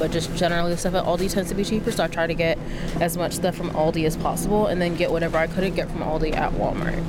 but 0.00 0.10
just 0.10 0.34
generally 0.34 0.70
the 0.70 0.78
stuff 0.78 0.94
at 0.94 1.04
Aldi 1.04 1.30
tends 1.30 1.50
to 1.50 1.54
be 1.54 1.62
cheaper. 1.62 1.92
So 1.92 2.02
I 2.02 2.08
try 2.08 2.26
to 2.26 2.34
get 2.34 2.58
as 3.00 3.16
much 3.16 3.34
stuff 3.34 3.54
from 3.54 3.70
Aldi 3.70 4.06
as 4.06 4.16
possible 4.16 4.66
and 4.66 4.80
then 4.80 4.96
get 4.96 5.12
whatever 5.12 5.36
I 5.36 5.46
couldn't 5.46 5.74
get 5.74 5.88
from 5.88 6.00
Aldi 6.00 6.34
at 6.34 6.52
Walmart. 6.54 7.04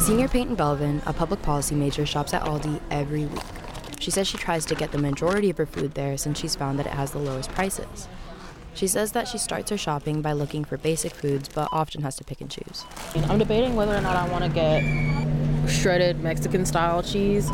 Senior 0.00 0.28
Peyton 0.28 0.56
Belvin, 0.56 1.02
a 1.04 1.12
public 1.12 1.42
policy 1.42 1.74
major, 1.74 2.06
shops 2.06 2.32
at 2.32 2.42
Aldi 2.42 2.80
every 2.90 3.26
week. 3.26 3.42
She 3.98 4.12
says 4.12 4.28
she 4.28 4.38
tries 4.38 4.64
to 4.66 4.76
get 4.76 4.92
the 4.92 4.98
majority 4.98 5.50
of 5.50 5.58
her 5.58 5.66
food 5.66 5.94
there 5.94 6.16
since 6.16 6.38
she's 6.38 6.54
found 6.54 6.78
that 6.78 6.86
it 6.86 6.92
has 6.92 7.10
the 7.10 7.18
lowest 7.18 7.50
prices. 7.50 8.08
She 8.72 8.86
says 8.86 9.10
that 9.12 9.26
she 9.26 9.38
starts 9.38 9.70
her 9.70 9.76
shopping 9.76 10.22
by 10.22 10.32
looking 10.32 10.64
for 10.64 10.78
basic 10.78 11.12
foods, 11.12 11.48
but 11.52 11.68
often 11.72 12.02
has 12.02 12.14
to 12.16 12.24
pick 12.24 12.40
and 12.40 12.48
choose. 12.48 12.84
I'm 13.28 13.40
debating 13.40 13.74
whether 13.74 13.96
or 13.96 14.00
not 14.00 14.14
I 14.14 14.28
want 14.28 14.44
to 14.44 14.50
get 14.50 14.84
shredded 15.68 16.20
Mexican 16.20 16.64
style 16.64 17.02
cheese, 17.02 17.50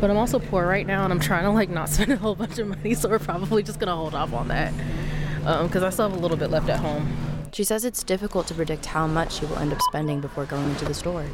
but 0.00 0.10
I'm 0.10 0.16
also 0.16 0.38
poor 0.38 0.66
right 0.66 0.86
now 0.86 1.04
and 1.04 1.12
I'm 1.12 1.20
trying 1.20 1.44
to 1.44 1.50
like 1.50 1.70
not 1.70 1.88
spend 1.90 2.12
a 2.12 2.16
whole 2.16 2.34
bunch 2.34 2.58
of 2.58 2.68
money, 2.68 2.94
so 2.94 3.08
we're 3.08 3.18
probably 3.18 3.62
just 3.62 3.78
gonna 3.78 3.96
hold 3.96 4.14
off 4.14 4.32
on 4.32 4.48
that 4.48 4.72
because 5.38 5.82
um, 5.82 5.84
I 5.84 5.90
still 5.90 6.08
have 6.08 6.18
a 6.18 6.20
little 6.20 6.36
bit 6.36 6.50
left 6.50 6.68
at 6.68 6.80
home. 6.80 7.16
She 7.52 7.64
says 7.64 7.84
it's 7.84 8.02
difficult 8.02 8.46
to 8.48 8.54
predict 8.54 8.86
how 8.86 9.06
much 9.06 9.38
she 9.38 9.46
will 9.46 9.58
end 9.58 9.72
up 9.72 9.80
spending 9.82 10.20
before 10.20 10.44
going 10.44 10.68
into 10.70 10.84
the 10.84 10.94
store. 10.94 11.26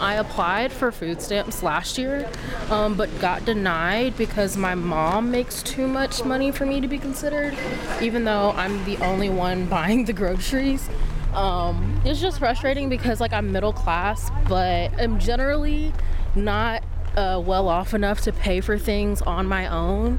I 0.00 0.14
applied 0.14 0.72
for 0.72 0.90
food 0.90 1.22
stamps 1.22 1.62
last 1.62 1.96
year, 1.96 2.28
um, 2.70 2.96
but 2.96 3.08
got 3.20 3.44
denied 3.44 4.16
because 4.16 4.56
my 4.56 4.74
mom 4.74 5.30
makes 5.30 5.62
too 5.62 5.86
much 5.86 6.24
money 6.24 6.50
for 6.50 6.66
me 6.66 6.80
to 6.80 6.88
be 6.88 6.98
considered, 6.98 7.56
even 8.00 8.24
though 8.24 8.50
I'm 8.52 8.84
the 8.84 8.96
only 8.98 9.30
one 9.30 9.66
buying 9.68 10.04
the 10.04 10.12
groceries. 10.12 10.88
Um, 11.34 12.00
it's 12.04 12.20
just 12.20 12.38
frustrating 12.40 12.88
because 12.88 13.20
like 13.20 13.32
I'm 13.32 13.52
middle 13.52 13.72
class, 13.72 14.30
but 14.48 14.92
I'm 15.00 15.18
generally 15.18 15.92
not 16.34 16.82
uh, 17.16 17.42
well 17.44 17.68
off 17.68 17.94
enough 17.94 18.20
to 18.22 18.32
pay 18.32 18.60
for 18.60 18.78
things 18.78 19.22
on 19.22 19.46
my 19.46 19.66
own 19.66 20.18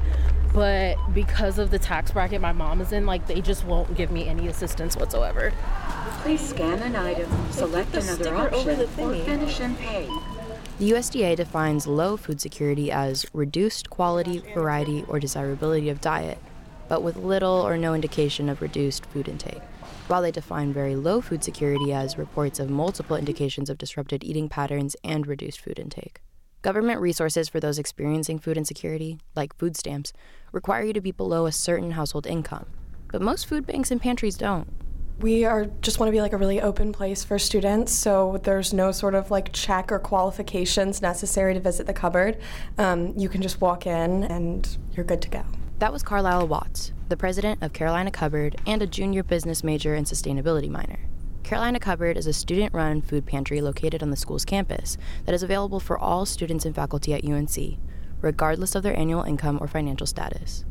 but 0.54 0.96
because 1.12 1.58
of 1.58 1.72
the 1.72 1.80
tax 1.80 2.12
bracket 2.12 2.40
my 2.40 2.52
mom 2.52 2.80
is 2.80 2.92
in, 2.92 3.06
like 3.06 3.26
they 3.26 3.40
just 3.40 3.64
won't 3.64 3.96
give 3.96 4.12
me 4.12 4.28
any 4.28 4.46
assistance 4.46 4.96
whatsoever. 4.96 5.52
Please 6.22 6.48
scan 6.48 6.78
an 6.78 6.94
item, 6.94 7.28
select 7.50 7.92
another 7.94 8.36
option, 8.36 8.80
or 8.80 9.14
finish 9.16 9.58
and 9.58 9.76
pay. 9.76 10.08
The 10.78 10.92
USDA 10.92 11.34
defines 11.36 11.88
low 11.88 12.16
food 12.16 12.40
security 12.40 12.92
as 12.92 13.26
reduced 13.32 13.90
quality, 13.90 14.38
variety, 14.54 15.04
or 15.08 15.18
desirability 15.18 15.88
of 15.88 16.00
diet, 16.00 16.38
but 16.88 17.02
with 17.02 17.16
little 17.16 17.66
or 17.66 17.76
no 17.76 17.92
indication 17.92 18.48
of 18.48 18.62
reduced 18.62 19.06
food 19.06 19.28
intake. 19.28 19.62
While 20.06 20.22
they 20.22 20.30
define 20.30 20.72
very 20.72 20.94
low 20.94 21.20
food 21.20 21.42
security 21.42 21.92
as 21.92 22.16
reports 22.16 22.60
of 22.60 22.70
multiple 22.70 23.16
indications 23.16 23.68
of 23.70 23.78
disrupted 23.78 24.22
eating 24.22 24.48
patterns 24.48 24.94
and 25.02 25.26
reduced 25.26 25.60
food 25.60 25.80
intake. 25.80 26.20
Government 26.64 26.98
resources 26.98 27.46
for 27.50 27.60
those 27.60 27.78
experiencing 27.78 28.38
food 28.38 28.56
insecurity, 28.56 29.18
like 29.36 29.54
food 29.58 29.76
stamps, 29.76 30.14
require 30.50 30.82
you 30.82 30.94
to 30.94 31.00
be 31.02 31.10
below 31.10 31.44
a 31.44 31.52
certain 31.52 31.90
household 31.90 32.26
income. 32.26 32.64
But 33.12 33.20
most 33.20 33.44
food 33.46 33.66
banks 33.66 33.90
and 33.90 34.00
pantries 34.00 34.38
don't. 34.38 34.66
We 35.20 35.44
are 35.44 35.66
just 35.82 36.00
want 36.00 36.08
to 36.08 36.10
be 36.10 36.22
like 36.22 36.32
a 36.32 36.38
really 36.38 36.62
open 36.62 36.94
place 36.94 37.22
for 37.22 37.38
students, 37.38 37.92
so 37.92 38.40
there's 38.44 38.72
no 38.72 38.92
sort 38.92 39.14
of 39.14 39.30
like 39.30 39.52
check 39.52 39.92
or 39.92 39.98
qualifications 39.98 41.02
necessary 41.02 41.52
to 41.52 41.60
visit 41.60 41.86
the 41.86 41.92
cupboard. 41.92 42.38
Um, 42.78 43.12
you 43.14 43.28
can 43.28 43.42
just 43.42 43.60
walk 43.60 43.86
in 43.86 44.24
and 44.24 44.78
you're 44.94 45.04
good 45.04 45.20
to 45.20 45.28
go. 45.28 45.44
That 45.80 45.92
was 45.92 46.02
Carlisle 46.02 46.48
Watts, 46.48 46.94
the 47.10 47.16
president 47.18 47.62
of 47.62 47.74
Carolina 47.74 48.10
Cupboard 48.10 48.56
and 48.66 48.80
a 48.80 48.86
junior 48.86 49.22
business 49.22 49.62
major 49.62 49.94
and 49.94 50.06
sustainability 50.06 50.70
minor. 50.70 51.00
Carolina 51.44 51.78
Cupboard 51.78 52.16
is 52.16 52.26
a 52.26 52.32
student 52.32 52.72
run 52.72 53.02
food 53.02 53.26
pantry 53.26 53.60
located 53.60 54.02
on 54.02 54.08
the 54.08 54.16
school's 54.16 54.46
campus 54.46 54.96
that 55.26 55.34
is 55.34 55.42
available 55.42 55.78
for 55.78 55.98
all 55.98 56.24
students 56.24 56.64
and 56.64 56.74
faculty 56.74 57.12
at 57.12 57.22
UNC, 57.22 57.76
regardless 58.22 58.74
of 58.74 58.82
their 58.82 58.98
annual 58.98 59.24
income 59.24 59.58
or 59.60 59.68
financial 59.68 60.06
status. 60.06 60.64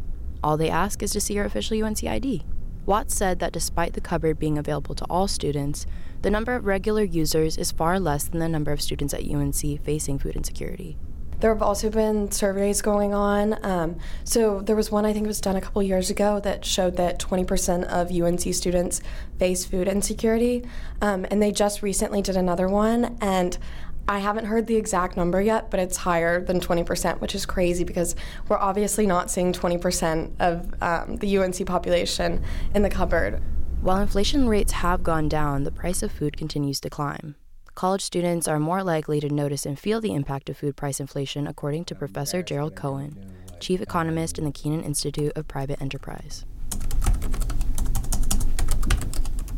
All 0.43 0.57
they 0.57 0.71
ask 0.71 1.03
is 1.03 1.11
to 1.11 1.21
see 1.21 1.35
your 1.35 1.45
official 1.45 1.81
UNC 1.83 2.03
ID. 2.03 2.43
Watts 2.87 3.15
said 3.15 3.37
that 3.37 3.53
despite 3.53 3.93
the 3.93 4.01
cupboard 4.01 4.39
being 4.39 4.57
available 4.57 4.95
to 4.95 5.05
all 5.11 5.27
students, 5.27 5.85
the 6.23 6.31
number 6.31 6.55
of 6.55 6.65
regular 6.65 7.03
users 7.03 7.55
is 7.55 7.71
far 7.71 7.99
less 7.99 8.23
than 8.23 8.39
the 8.39 8.49
number 8.49 8.71
of 8.71 8.81
students 8.81 9.13
at 9.13 9.29
UNC 9.29 9.83
facing 9.83 10.17
food 10.17 10.35
insecurity. 10.35 10.97
There 11.43 11.53
have 11.53 11.61
also 11.61 11.89
been 11.89 12.31
surveys 12.31 12.81
going 12.81 13.13
on. 13.13 13.57
Um, 13.65 13.97
so 14.23 14.61
there 14.61 14.77
was 14.77 14.91
one 14.91 15.05
I 15.05 15.11
think 15.11 15.27
was 15.27 15.41
done 15.41 15.57
a 15.57 15.61
couple 15.61 15.83
years 15.83 16.09
ago 16.09 16.39
that 16.39 16.63
showed 16.63 16.95
that 16.95 17.19
20% 17.19 17.83
of 17.83 18.09
UNC 18.09 18.55
students 18.55 19.01
face 19.39 19.65
food 19.65 19.89
insecurity, 19.89 20.65
um, 21.01 21.25
and 21.29 21.41
they 21.41 21.51
just 21.51 21.81
recently 21.81 22.21
did 22.21 22.37
another 22.37 22.69
one 22.69 23.17
and. 23.19 23.57
I 24.05 24.19
haven't 24.19 24.43
heard 24.47 24.67
the 24.67 24.75
exact 24.75 25.15
number 25.15 25.41
yet, 25.41 25.71
but 25.71 25.79
it's 25.79 25.95
higher 25.95 26.43
than 26.43 26.59
20%, 26.59 27.21
which 27.21 27.33
is 27.35 27.45
crazy 27.45 27.85
because 27.85 28.17
we're 28.49 28.57
obviously 28.57 29.07
not 29.07 29.31
seeing 29.31 29.53
20% 29.53 30.31
of 30.41 30.73
um, 30.81 31.15
the 31.15 31.37
UNC 31.37 31.65
population 31.65 32.43
in 32.75 32.81
the 32.83 32.89
cupboard. 32.89 33.41
While 33.79 34.01
inflation 34.01 34.49
rates 34.49 34.73
have 34.73 35.03
gone 35.03 35.29
down, 35.29 35.63
the 35.63 35.71
price 35.71 36.03
of 36.03 36.11
food 36.11 36.35
continues 36.35 36.81
to 36.81 36.89
climb 36.89 37.35
college 37.75 38.01
students 38.01 38.47
are 38.47 38.59
more 38.59 38.83
likely 38.83 39.19
to 39.19 39.29
notice 39.29 39.65
and 39.65 39.79
feel 39.79 39.99
the 39.99 40.13
impact 40.13 40.49
of 40.49 40.57
food 40.57 40.75
price 40.75 40.99
inflation, 40.99 41.47
according 41.47 41.85
to 41.85 41.95
Professor 41.95 42.43
Gerald 42.43 42.75
Cohen, 42.75 43.17
chief 43.59 43.81
economist 43.81 44.37
in 44.37 44.45
the 44.45 44.51
Kenan 44.51 44.83
Institute 44.83 45.33
of 45.35 45.47
Private 45.47 45.81
Enterprise. 45.81 46.45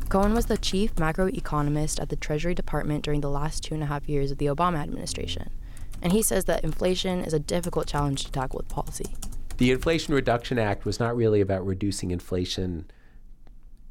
Cohen 0.07 0.33
was 0.33 0.45
the 0.45 0.57
chief 0.57 0.95
macroeconomist 0.95 2.01
at 2.01 2.09
the 2.09 2.15
Treasury 2.15 2.55
Department 2.55 3.03
during 3.03 3.21
the 3.21 3.29
last 3.29 3.63
two 3.63 3.73
and 3.73 3.83
a 3.83 3.87
half 3.87 4.07
years 4.07 4.31
of 4.31 4.37
the 4.37 4.45
Obama 4.45 4.77
administration, 4.77 5.49
and 6.01 6.13
he 6.13 6.21
says 6.21 6.45
that 6.45 6.63
inflation 6.63 7.23
is 7.23 7.33
a 7.33 7.39
difficult 7.39 7.87
challenge 7.87 8.23
to 8.23 8.31
tackle 8.31 8.57
with 8.57 8.69
policy. 8.69 9.15
The 9.57 9.71
Inflation 9.71 10.13
Reduction 10.13 10.57
Act 10.59 10.85
was 10.85 10.99
not 10.99 11.15
really 11.15 11.41
about 11.41 11.65
reducing 11.65 12.11
inflation 12.11 12.89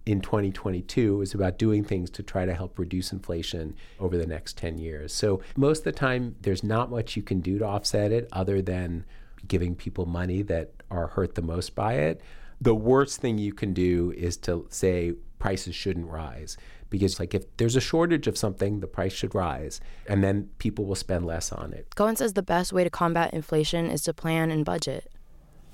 in 0.07 0.21
2022 0.21 1.23
is 1.23 1.35
about 1.35 1.59
doing 1.59 1.83
things 1.83 2.11
to 2.11 2.23
try 2.23 2.45
to 2.45 2.55
help 2.55 2.79
reduce 2.79 3.13
inflation 3.13 3.75
over 3.99 4.17
the 4.17 4.27
next 4.27 4.59
10 4.59 4.79
years. 4.79 5.15
So 5.15 5.41
most 5.57 5.79
of 5.79 5.85
the 5.85 5.93
time, 5.93 6.37
there's 6.43 6.63
not 6.63 6.91
much 6.91 7.17
you 7.17 7.23
can 7.23 7.41
do 7.41 7.59
to 7.59 7.65
offset 7.65 8.13
it 8.13 8.29
other 8.33 8.61
than 8.61 9.05
giving 9.49 9.75
people 9.75 10.07
money 10.07 10.43
that 10.43 10.73
are 10.91 11.09
hurt 11.09 11.35
the 11.35 11.43
most 11.43 11.75
by 11.75 11.95
it. 11.95 12.21
The 12.61 12.75
worst 12.75 13.21
thing 13.21 13.39
you 13.39 13.53
can 13.53 13.73
do 13.73 14.13
is 14.17 14.37
to 14.39 14.67
say 14.71 15.15
prices 15.39 15.75
shouldn't 15.75 16.09
rise 16.09 16.57
because 16.89 17.19
like 17.19 17.35
if 17.35 17.57
there's 17.57 17.77
a 17.77 17.81
shortage 17.81 18.27
of 18.27 18.39
something 18.39 18.81
the 18.81 18.87
price 18.87 19.13
should 19.13 19.35
rise 19.35 19.81
and 20.09 20.23
then 20.23 20.49
people 20.59 20.87
will 20.87 20.95
spend 20.95 21.27
less 21.27 21.53
on 21.53 21.73
it. 21.73 21.95
Cohen 21.97 22.17
says 22.17 22.35
the 22.35 22.43
best 22.43 22.73
way 22.73 22.85
to 22.85 22.91
combat 22.91 23.35
inflation 23.35 23.91
is 23.91 24.03
to 24.03 24.15
plan 24.15 24.51
and 24.51 24.65
budget. 24.65 25.11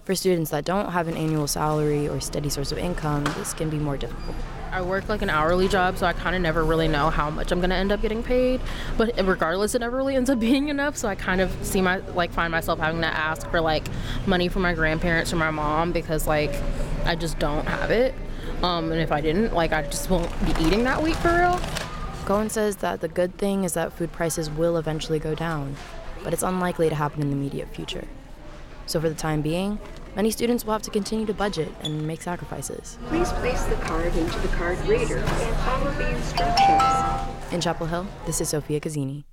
For 0.04 0.14
students 0.14 0.50
that 0.50 0.64
don't 0.64 0.92
have 0.92 1.08
an 1.08 1.16
annual 1.16 1.46
salary 1.46 2.08
or 2.08 2.20
steady 2.20 2.48
source 2.48 2.72
of 2.72 2.78
income, 2.78 3.24
this 3.36 3.52
can 3.52 3.68
be 3.68 3.78
more 3.78 3.96
difficult. 3.96 4.34
I 4.72 4.82
work 4.82 5.08
like 5.08 5.20
an 5.20 5.30
hourly 5.30 5.68
job, 5.68 5.98
so 5.98 6.06
I 6.06 6.12
kind 6.12 6.34
of 6.34 6.42
never 6.42 6.64
really 6.64 6.88
know 6.88 7.10
how 7.10 7.28
much 7.28 7.50
I'm 7.52 7.58
going 7.58 7.70
to 7.70 7.76
end 7.76 7.92
up 7.92 8.00
getting 8.00 8.22
paid. 8.22 8.60
But 8.96 9.12
regardless, 9.22 9.74
it 9.74 9.80
never 9.80 9.96
really 9.96 10.16
ends 10.16 10.30
up 10.30 10.40
being 10.40 10.68
enough. 10.68 10.96
So 10.96 11.08
I 11.08 11.14
kind 11.14 11.40
of 11.40 11.52
see 11.64 11.82
my 11.82 11.98
like 11.98 12.32
find 12.32 12.50
myself 12.50 12.78
having 12.78 13.00
to 13.02 13.06
ask 13.06 13.48
for 13.50 13.60
like 13.60 13.86
money 14.26 14.48
from 14.48 14.62
my 14.62 14.74
grandparents 14.74 15.32
or 15.32 15.36
my 15.36 15.50
mom 15.50 15.92
because 15.92 16.26
like 16.26 16.54
I 17.04 17.14
just 17.14 17.38
don't 17.38 17.66
have 17.66 17.90
it. 17.90 18.14
Um, 18.62 18.92
and 18.92 19.00
if 19.00 19.12
I 19.12 19.20
didn't, 19.20 19.54
like 19.54 19.72
I 19.72 19.82
just 19.82 20.08
won't 20.08 20.30
be 20.44 20.52
eating 20.64 20.84
that 20.84 21.02
week 21.02 21.16
for 21.16 21.36
real. 21.36 21.60
Cohen 22.24 22.48
says 22.48 22.76
that 22.76 23.00
the 23.00 23.08
good 23.08 23.36
thing 23.38 23.64
is 23.64 23.72
that 23.72 23.92
food 23.92 24.12
prices 24.12 24.50
will 24.50 24.76
eventually 24.76 25.18
go 25.18 25.34
down, 25.34 25.76
but 26.22 26.32
it's 26.32 26.42
unlikely 26.42 26.88
to 26.88 26.94
happen 26.94 27.22
in 27.22 27.30
the 27.30 27.36
immediate 27.36 27.68
future. 27.74 28.06
So 28.90 29.00
for 29.00 29.08
the 29.08 29.14
time 29.14 29.40
being, 29.40 29.78
Many 30.16 30.32
students 30.32 30.64
will 30.64 30.72
have 30.72 30.82
to 30.82 30.90
continue 30.90 31.24
to 31.26 31.34
budget 31.34 31.72
and 31.82 32.04
make 32.04 32.20
sacrifices. 32.20 32.98
Please 33.06 33.30
place 33.34 33.62
the 33.64 33.76
card 33.76 34.14
into 34.16 34.38
the 34.40 34.48
card 34.48 34.76
reader 34.80 35.18
and 35.18 35.56
follow 35.58 35.90
the 35.92 36.10
instructions. 36.10 37.52
In 37.52 37.60
Chapel 37.60 37.86
Hill, 37.86 38.08
this 38.26 38.40
is 38.40 38.48
Sofia 38.48 38.80
Casini. 38.80 39.29